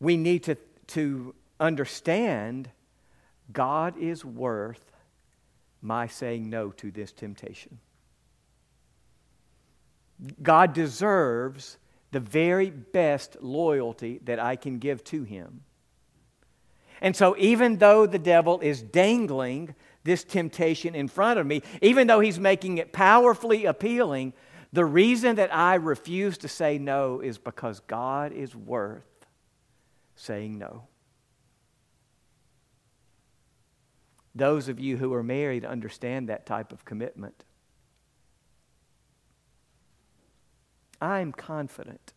we 0.00 0.16
need 0.16 0.44
to, 0.44 0.56
to 0.88 1.34
understand 1.60 2.70
God 3.52 3.96
is 3.98 4.24
worth 4.24 4.92
my 5.80 6.06
saying 6.06 6.48
no 6.48 6.70
to 6.72 6.90
this 6.90 7.12
temptation. 7.12 7.78
God 10.42 10.72
deserves 10.72 11.76
the 12.12 12.20
very 12.20 12.70
best 12.70 13.36
loyalty 13.40 14.20
that 14.24 14.38
I 14.38 14.56
can 14.56 14.78
give 14.78 15.02
to 15.04 15.24
Him. 15.24 15.62
And 17.00 17.16
so, 17.16 17.34
even 17.36 17.78
though 17.78 18.06
the 18.06 18.18
devil 18.18 18.60
is 18.60 18.80
dangling 18.80 19.74
this 20.04 20.22
temptation 20.22 20.94
in 20.94 21.08
front 21.08 21.40
of 21.40 21.46
me, 21.46 21.62
even 21.80 22.06
though 22.06 22.20
he's 22.20 22.38
making 22.38 22.78
it 22.78 22.92
powerfully 22.92 23.64
appealing, 23.64 24.32
the 24.72 24.84
reason 24.84 25.36
that 25.36 25.54
I 25.54 25.74
refuse 25.74 26.38
to 26.38 26.48
say 26.48 26.78
no 26.78 27.20
is 27.20 27.38
because 27.38 27.80
God 27.80 28.32
is 28.32 28.54
worth 28.54 29.04
saying 30.14 30.58
no. 30.58 30.84
Those 34.34 34.68
of 34.68 34.80
you 34.80 34.96
who 34.96 35.12
are 35.12 35.22
married 35.22 35.64
understand 35.64 36.28
that 36.28 36.46
type 36.46 36.72
of 36.72 36.84
commitment. 36.84 37.44
I'm 41.02 41.32
confident 41.32 42.12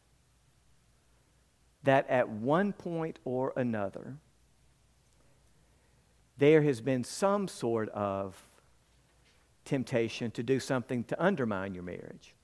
that 1.83 2.07
at 2.07 2.29
one 2.29 2.71
point 2.71 3.17
or 3.25 3.51
another, 3.55 4.17
there 6.37 6.61
has 6.61 6.81
been 6.81 7.03
some 7.03 7.47
sort 7.47 7.89
of 7.89 8.39
temptation 9.65 10.29
to 10.31 10.43
do 10.43 10.59
something 10.59 11.03
to 11.05 11.23
undermine 11.23 11.73
your 11.73 11.83
marriage. 11.83 12.35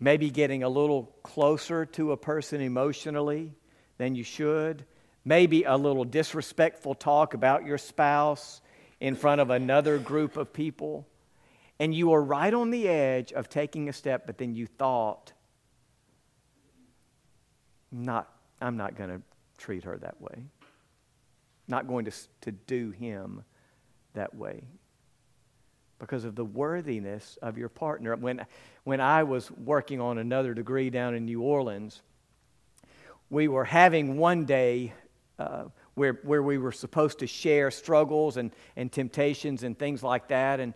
Maybe 0.00 0.30
getting 0.30 0.64
a 0.64 0.68
little 0.68 1.14
closer 1.22 1.86
to 1.86 2.10
a 2.10 2.16
person 2.16 2.60
emotionally 2.60 3.52
than 3.98 4.16
you 4.16 4.24
should. 4.24 4.84
Maybe 5.24 5.62
a 5.62 5.76
little 5.76 6.04
disrespectful 6.04 6.96
talk 6.96 7.34
about 7.34 7.64
your 7.64 7.78
spouse 7.78 8.60
in 8.98 9.14
front 9.14 9.40
of 9.40 9.50
another 9.50 9.98
group 9.98 10.36
of 10.36 10.52
people. 10.52 11.06
And 11.80 11.92
you 11.92 12.10
were 12.10 12.22
right 12.22 12.54
on 12.54 12.70
the 12.70 12.86
edge 12.86 13.32
of 13.32 13.48
taking 13.48 13.88
a 13.88 13.92
step, 13.92 14.24
but 14.26 14.38
then 14.38 14.54
you 14.54 14.66
thought, 14.66 15.32
not, 17.90 18.32
I'm 18.60 18.76
not 18.76 18.96
going 18.96 19.10
to 19.10 19.22
treat 19.58 19.82
her 19.82 19.98
that 19.98 20.20
way 20.20 20.44
not 21.70 21.86
going 21.86 22.04
to, 22.04 22.12
to 22.42 22.52
do 22.52 22.90
him 22.90 23.44
that 24.14 24.34
way 24.34 24.64
because 25.98 26.24
of 26.24 26.34
the 26.34 26.44
worthiness 26.44 27.38
of 27.42 27.56
your 27.56 27.68
partner. 27.68 28.16
When, 28.16 28.44
when 28.84 29.00
I 29.00 29.22
was 29.22 29.50
working 29.50 30.00
on 30.00 30.18
another 30.18 30.54
degree 30.54 30.90
down 30.90 31.14
in 31.14 31.24
New 31.24 31.42
Orleans, 31.42 32.02
we 33.28 33.48
were 33.48 33.64
having 33.64 34.16
one 34.16 34.44
day 34.44 34.92
uh, 35.38 35.64
where, 35.94 36.14
where 36.24 36.42
we 36.42 36.58
were 36.58 36.72
supposed 36.72 37.20
to 37.20 37.26
share 37.26 37.70
struggles 37.70 38.36
and, 38.36 38.50
and 38.76 38.90
temptations 38.90 39.62
and 39.62 39.78
things 39.78 40.02
like 40.02 40.28
that. 40.28 40.58
And 40.58 40.74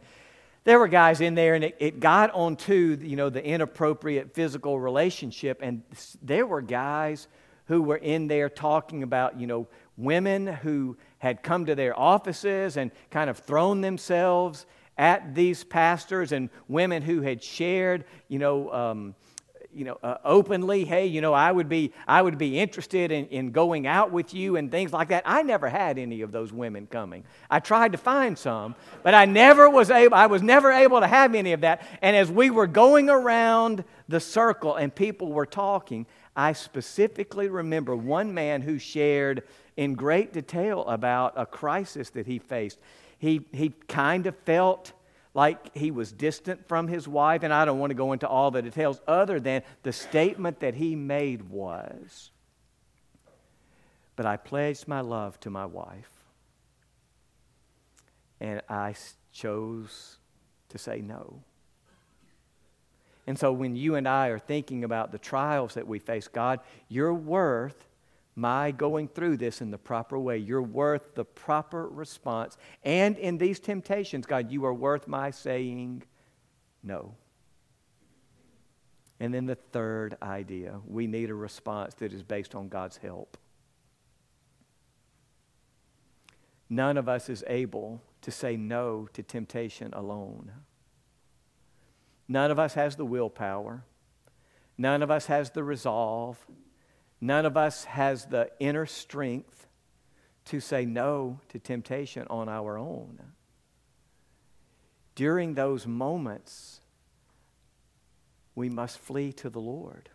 there 0.65 0.79
were 0.79 0.89
guys 0.89 1.21
in 1.21 1.35
there, 1.35 1.55
and 1.55 1.65
it, 1.65 1.77
it 1.79 2.01
got 2.01 2.31
onto 2.33 2.99
you 3.01 3.17
know, 3.17 3.29
the 3.29 3.45
inappropriate 3.45 4.35
physical 4.35 4.81
relationship. 4.81 5.61
And 5.63 5.83
there 6.23 6.47
were 6.47 6.63
guys 6.63 7.29
who 7.67 7.83
were 7.83 7.97
in 7.97 8.29
there 8.29 8.49
talking 8.49 9.03
about, 9.03 9.39
you 9.39 9.47
know, 9.47 9.69
women 9.97 10.47
who 10.47 10.97
had 11.19 11.43
come 11.43 11.67
to 11.67 11.75
their 11.75 11.99
offices 11.99 12.77
and 12.77 12.91
kind 13.11 13.31
of 13.31 13.39
thrown 13.39 13.81
themselves 13.81 14.67
at 14.97 15.35
these 15.35 15.65
pastors 15.65 16.33
and 16.33 16.51
women 16.69 17.03
who 17.03 17.21
had 17.21 17.43
shared, 17.43 18.05
you 18.29 18.39
know, 18.39 18.73
um, 18.73 19.15
you 19.75 19.85
know, 19.85 19.99
uh, 20.03 20.17
openly, 20.25 20.85
hey, 20.85 21.07
you 21.07 21.21
know, 21.21 21.33
I 21.33 21.51
would 21.51 21.69
be, 21.69 21.93
I 22.07 22.23
would 22.23 22.39
be 22.39 22.59
interested 22.59 23.11
in, 23.11 23.27
in 23.27 23.51
going 23.51 23.87
out 23.87 24.13
with 24.13 24.33
you 24.33 24.57
and 24.57 24.71
things 24.71 24.93
like 24.93 25.09
that. 25.09 25.23
I 25.27 25.43
never 25.43 25.69
had 25.69 25.99
any 25.99 26.23
of 26.23 26.33
those 26.33 26.53
women 26.53 26.87
coming. 26.87 27.25
I 27.51 27.61
tried 27.61 27.93
to 27.93 27.99
find 27.99 28.39
some, 28.39 28.75
but 29.03 29.15
I 29.15 29.25
never 29.25 29.69
was 29.69 29.91
able, 29.91 30.15
I 30.15 30.27
was 30.27 30.43
never 30.43 30.71
able 30.71 31.01
to 31.01 31.07
have 31.07 31.35
any 31.35 31.53
of 31.53 31.63
that. 31.63 31.83
And 32.03 32.17
as 32.17 32.31
we 32.31 32.51
were 32.51 32.67
going 32.67 33.11
around 33.11 33.85
the 34.09 34.21
circle 34.21 34.77
and 34.77 34.95
people 34.95 35.33
were 35.33 35.47
talking, 35.47 36.07
I 36.37 36.53
specifically 36.53 37.49
remember 37.49 37.95
one 37.95 38.35
man 38.35 38.63
who 38.63 38.79
shared 38.79 39.43
in 39.77 39.95
great 39.95 40.33
detail 40.33 40.85
about 40.87 41.35
a 41.37 41.47
crisis 41.47 42.11
that 42.11 42.27
he 42.27 42.39
faced. 42.39 42.79
He, 43.19 43.47
he 43.53 43.71
kind 43.89 44.27
of 44.27 44.37
felt 44.45 44.93
like 45.35 45.77
he 45.77 45.91
was 45.91 46.13
distant 46.13 46.67
from 46.69 46.87
his 46.87 47.09
wife, 47.09 47.43
and 47.43 47.53
I 47.53 47.65
don't 47.65 47.81
want 47.81 47.91
to 47.91 47.95
go 47.95 48.13
into 48.13 48.29
all 48.29 48.53
the 48.53 48.63
details 48.63 49.01
other 49.07 49.41
than 49.41 49.63
the 49.83 49.93
statement 49.93 50.61
that 50.61 50.75
he 50.75 50.95
made 50.95 51.51
was, 51.51 52.31
But 54.15 54.27
I 54.27 54.37
pledged 54.37 54.87
my 54.87 55.01
love 55.01 55.39
to 55.41 55.51
my 55.51 55.67
wife, 55.67 56.11
and 58.41 58.63
I 58.69 58.95
chose 59.33 60.19
to 60.69 60.79
say 60.79 61.01
no. 61.01 61.43
And 63.27 63.39
so 63.39 63.53
when 63.53 63.75
you 63.75 63.97
and 63.97 64.07
I 64.07 64.29
are 64.29 64.39
thinking 64.39 64.85
about 64.85 65.11
the 65.11 65.19
trials 65.19 65.75
that 65.75 65.89
we 65.89 65.99
face, 65.99 66.29
God, 66.29 66.61
you're 66.89 67.15
worth 67.15 67.89
my 68.37 68.71
going 68.73 69.09
through 69.09 69.37
this 69.37 69.61
in 69.61 69.71
the 69.71 69.79
proper 69.79 70.19
way. 70.19 70.39
You're 70.39 70.63
worth 70.63 71.15
the 71.15 71.25
proper 71.25 71.89
response. 71.89 72.57
And 72.83 73.17
in 73.19 73.39
these 73.39 73.61
temptations, 73.61 74.27
God, 74.27 74.51
you 74.51 74.65
are 74.65 74.75
worth 74.75 75.07
my 75.07 75.31
saying 75.31 76.03
no. 76.83 77.15
And 79.21 79.33
then 79.33 79.47
the 79.47 79.55
third 79.55 80.17
idea 80.23 80.81
we 80.87 81.07
need 81.07 81.31
a 81.31 81.35
response 81.35 81.95
that 81.95 82.13
is 82.13 82.23
based 82.23 82.55
on 82.55 82.69
God's 82.69 82.97
help. 82.97 83.39
None 86.69 86.97
of 86.97 87.09
us 87.09 87.29
is 87.29 87.45
able 87.47 88.03
to 88.23 88.31
say 88.31 88.57
no 88.57 89.09
to 89.13 89.23
temptation 89.23 89.93
alone. 89.93 90.51
None 92.27 92.51
of 92.51 92.59
us 92.59 92.75
has 92.75 92.97
the 92.97 93.05
willpower. 93.05 93.85
None 94.77 95.03
of 95.03 95.11
us 95.11 95.27
has 95.27 95.51
the 95.51 95.63
resolve. 95.63 96.45
None 97.21 97.47
of 97.47 97.57
us 97.57 97.85
has 97.85 98.27
the 98.27 98.51
inner 98.61 98.87
strength 98.87 99.67
to 100.47 100.61
say 100.61 100.85
no 100.85 101.41
to 101.49 101.59
temptation 101.59 102.27
on 102.29 102.49
our 102.49 102.77
own. 102.77 103.19
During 105.15 105.55
those 105.55 105.87
moments, 105.87 106.81
we 108.55 108.69
must 108.69 108.99
flee 108.99 109.33
to 109.35 109.49
the 109.49 109.61
Lord. 109.61 110.11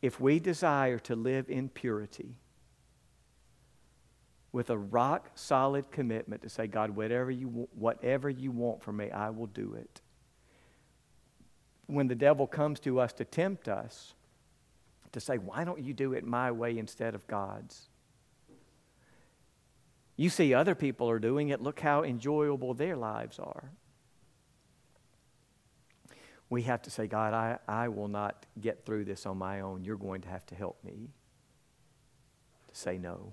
If 0.00 0.18
we 0.18 0.40
desire 0.40 0.98
to 1.00 1.14
live 1.14 1.48
in 1.48 1.68
purity, 1.68 2.38
with 4.50 4.68
a 4.68 4.76
rock 4.76 5.30
solid 5.34 5.90
commitment 5.90 6.42
to 6.42 6.48
say, 6.48 6.66
God, 6.66 6.90
whatever 6.90 7.30
you, 7.30 7.68
whatever 7.74 8.28
you 8.28 8.50
want 8.50 8.82
from 8.82 8.98
me, 8.98 9.10
I 9.10 9.30
will 9.30 9.46
do 9.46 9.74
it 9.74 10.00
when 11.92 12.08
the 12.08 12.14
devil 12.14 12.46
comes 12.46 12.80
to 12.80 13.00
us 13.00 13.12
to 13.14 13.24
tempt 13.24 13.68
us, 13.68 14.14
to 15.12 15.20
say, 15.20 15.36
Why 15.36 15.64
don't 15.64 15.82
you 15.82 15.92
do 15.92 16.12
it 16.14 16.24
my 16.24 16.50
way 16.50 16.78
instead 16.78 17.14
of 17.14 17.26
God's? 17.26 17.88
You 20.16 20.28
see 20.30 20.54
other 20.54 20.74
people 20.74 21.08
are 21.10 21.18
doing 21.18 21.48
it. 21.48 21.60
Look 21.60 21.80
how 21.80 22.02
enjoyable 22.02 22.74
their 22.74 22.96
lives 22.96 23.38
are. 23.38 23.70
We 26.50 26.62
have 26.62 26.82
to 26.82 26.90
say, 26.90 27.06
God, 27.06 27.32
I, 27.32 27.58
I 27.66 27.88
will 27.88 28.08
not 28.08 28.44
get 28.60 28.84
through 28.84 29.06
this 29.06 29.24
on 29.24 29.38
my 29.38 29.60
own. 29.60 29.84
You're 29.84 29.96
going 29.96 30.20
to 30.22 30.28
have 30.28 30.44
to 30.46 30.54
help 30.54 30.82
me 30.84 31.08
to 32.68 32.78
say 32.78 32.98
no, 32.98 33.32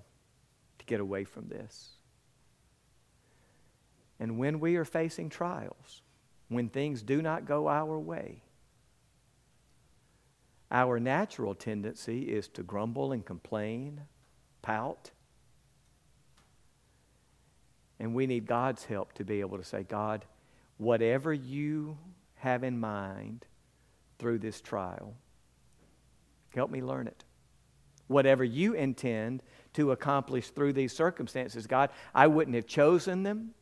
to 0.78 0.86
get 0.86 1.00
away 1.00 1.24
from 1.24 1.48
this. 1.48 1.90
And 4.18 4.38
when 4.38 4.58
we 4.58 4.76
are 4.76 4.86
facing 4.86 5.28
trials, 5.28 6.02
when 6.48 6.68
things 6.68 7.02
do 7.02 7.20
not 7.20 7.44
go 7.44 7.68
our 7.68 7.98
way, 7.98 8.42
our 10.70 11.00
natural 11.00 11.54
tendency 11.54 12.22
is 12.22 12.48
to 12.48 12.62
grumble 12.62 13.12
and 13.12 13.24
complain, 13.24 14.02
pout. 14.62 15.10
And 17.98 18.14
we 18.14 18.26
need 18.26 18.46
God's 18.46 18.84
help 18.84 19.12
to 19.14 19.24
be 19.24 19.40
able 19.40 19.58
to 19.58 19.64
say, 19.64 19.82
God, 19.82 20.24
whatever 20.78 21.32
you 21.32 21.98
have 22.36 22.64
in 22.64 22.78
mind 22.78 23.44
through 24.18 24.38
this 24.38 24.60
trial, 24.60 25.14
help 26.54 26.70
me 26.70 26.82
learn 26.82 27.06
it. 27.06 27.24
Whatever 28.06 28.44
you 28.44 28.74
intend 28.74 29.42
to 29.74 29.92
accomplish 29.92 30.50
through 30.50 30.72
these 30.72 30.92
circumstances, 30.92 31.66
God, 31.66 31.90
I 32.14 32.26
wouldn't 32.26 32.56
have 32.56 32.66
chosen 32.66 33.22
them. 33.22 33.54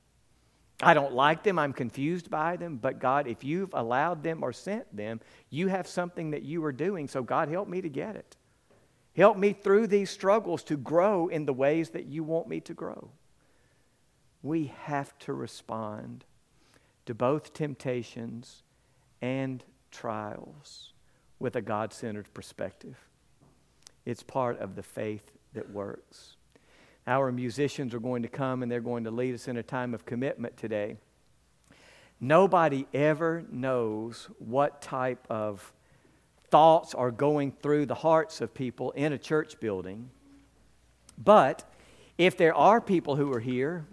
I 0.80 0.94
don't 0.94 1.12
like 1.12 1.42
them. 1.42 1.58
I'm 1.58 1.72
confused 1.72 2.30
by 2.30 2.56
them. 2.56 2.76
But 2.76 3.00
God, 3.00 3.26
if 3.26 3.42
you've 3.42 3.74
allowed 3.74 4.22
them 4.22 4.42
or 4.42 4.52
sent 4.52 4.94
them, 4.96 5.20
you 5.50 5.68
have 5.68 5.88
something 5.88 6.30
that 6.30 6.42
you 6.42 6.64
are 6.64 6.72
doing. 6.72 7.08
So, 7.08 7.22
God, 7.22 7.48
help 7.48 7.68
me 7.68 7.80
to 7.80 7.88
get 7.88 8.14
it. 8.14 8.36
Help 9.16 9.36
me 9.36 9.52
through 9.52 9.88
these 9.88 10.10
struggles 10.10 10.62
to 10.64 10.76
grow 10.76 11.26
in 11.26 11.44
the 11.44 11.52
ways 11.52 11.90
that 11.90 12.06
you 12.06 12.22
want 12.22 12.48
me 12.48 12.60
to 12.60 12.74
grow. 12.74 13.10
We 14.42 14.72
have 14.84 15.18
to 15.20 15.32
respond 15.32 16.24
to 17.06 17.14
both 17.14 17.52
temptations 17.52 18.62
and 19.20 19.64
trials 19.90 20.92
with 21.40 21.56
a 21.56 21.62
God 21.62 21.92
centered 21.92 22.32
perspective. 22.32 22.96
It's 24.04 24.22
part 24.22 24.60
of 24.60 24.76
the 24.76 24.82
faith 24.82 25.32
that 25.54 25.70
works. 25.70 26.37
Our 27.08 27.32
musicians 27.32 27.94
are 27.94 28.00
going 28.00 28.20
to 28.20 28.28
come 28.28 28.62
and 28.62 28.70
they're 28.70 28.82
going 28.82 29.04
to 29.04 29.10
lead 29.10 29.34
us 29.34 29.48
in 29.48 29.56
a 29.56 29.62
time 29.62 29.94
of 29.94 30.04
commitment 30.04 30.58
today. 30.58 30.98
Nobody 32.20 32.86
ever 32.92 33.46
knows 33.50 34.28
what 34.38 34.82
type 34.82 35.26
of 35.30 35.72
thoughts 36.50 36.94
are 36.94 37.10
going 37.10 37.52
through 37.62 37.86
the 37.86 37.94
hearts 37.94 38.42
of 38.42 38.52
people 38.52 38.90
in 38.90 39.14
a 39.14 39.18
church 39.18 39.58
building. 39.58 40.10
But 41.16 41.64
if 42.18 42.36
there 42.36 42.54
are 42.54 42.78
people 42.78 43.16
who 43.16 43.32
are 43.32 43.40
here 43.40 43.86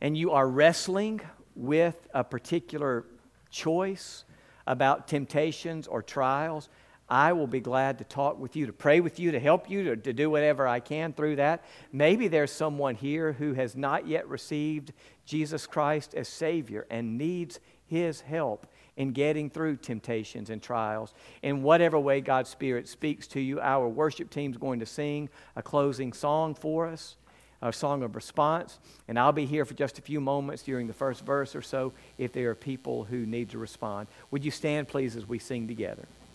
and 0.00 0.16
you 0.16 0.30
are 0.30 0.48
wrestling 0.48 1.20
with 1.54 2.08
a 2.14 2.24
particular 2.24 3.04
choice 3.50 4.24
about 4.66 5.06
temptations 5.06 5.86
or 5.86 6.00
trials, 6.00 6.70
I 7.14 7.32
will 7.32 7.46
be 7.46 7.60
glad 7.60 7.98
to 7.98 8.04
talk 8.04 8.40
with 8.40 8.56
you, 8.56 8.66
to 8.66 8.72
pray 8.72 8.98
with 8.98 9.20
you, 9.20 9.30
to 9.30 9.38
help 9.38 9.70
you, 9.70 9.84
to, 9.84 9.96
to, 9.96 10.12
do 10.12 10.28
whatever 10.28 10.66
I 10.66 10.80
can 10.80 11.12
through 11.12 11.36
that. 11.36 11.62
Maybe 11.92 12.26
there's 12.26 12.50
someone 12.50 12.96
here 12.96 13.34
who 13.34 13.52
has 13.52 13.76
not 13.76 14.08
yet 14.08 14.28
received 14.28 14.92
Jesus 15.24 15.64
Christ 15.64 16.16
as 16.16 16.26
Savior 16.26 16.88
and 16.90 17.16
needs 17.16 17.60
His 17.86 18.22
help 18.22 18.66
in 18.96 19.12
getting 19.12 19.48
through 19.48 19.76
temptations 19.76 20.50
and 20.50 20.60
trials. 20.60 21.14
In 21.40 21.62
whatever 21.62 22.00
way 22.00 22.20
God's 22.20 22.50
Spirit 22.50 22.88
speaks 22.88 23.28
to 23.28 23.40
you, 23.40 23.60
our 23.60 23.86
worship 23.86 24.28
team's 24.28 24.56
going 24.56 24.80
to 24.80 24.86
sing 24.86 25.28
a 25.54 25.62
closing 25.62 26.12
song 26.12 26.56
for 26.56 26.88
us, 26.88 27.14
a 27.62 27.72
song 27.72 28.02
of 28.02 28.16
response. 28.16 28.80
And 29.06 29.20
I'll 29.20 29.30
be 29.30 29.46
here 29.46 29.64
for 29.64 29.74
just 29.74 30.00
a 30.00 30.02
few 30.02 30.20
moments 30.20 30.64
during 30.64 30.88
the 30.88 30.92
first 30.92 31.24
verse 31.24 31.54
or 31.54 31.62
so 31.62 31.92
if 32.18 32.32
there 32.32 32.50
are 32.50 32.56
people 32.56 33.04
who 33.04 33.24
need 33.24 33.50
to 33.50 33.58
respond. 33.58 34.08
Would 34.32 34.44
you 34.44 34.50
stand, 34.50 34.88
please, 34.88 35.14
as 35.14 35.28
we 35.28 35.38
sing 35.38 35.68
together? 35.68 36.08